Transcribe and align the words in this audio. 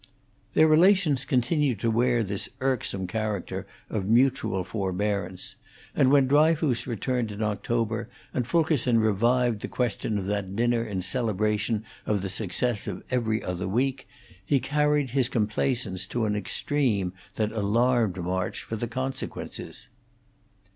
Their 0.55 0.67
relations 0.67 1.25
continued 1.25 1.79
to 1.81 1.91
wear 1.91 2.23
this 2.23 2.49
irksome 2.59 3.05
character 3.05 3.67
of 3.87 4.07
mutual 4.09 4.63
forbearance; 4.63 5.57
and 5.93 6.09
when 6.09 6.27
Dryfoos 6.27 6.87
returned 6.87 7.31
in 7.31 7.43
October 7.43 8.09
and 8.33 8.47
Fulkerson 8.47 8.97
revived 8.97 9.59
the 9.61 9.67
question 9.67 10.17
of 10.17 10.25
that 10.25 10.55
dinner 10.55 10.83
in 10.83 11.03
celebration 11.03 11.85
of 12.07 12.23
the 12.23 12.29
success 12.29 12.87
of 12.87 13.03
'Every 13.11 13.43
Other 13.43 13.67
Week,' 13.67 14.07
he 14.43 14.59
carried 14.59 15.11
his 15.11 15.29
complaisance 15.29 16.07
to 16.07 16.25
an 16.25 16.35
extreme 16.35 17.13
that 17.35 17.51
alarmed 17.51 18.17
March 18.17 18.63
for 18.63 18.77
the 18.77 18.87
consequences. 18.87 19.85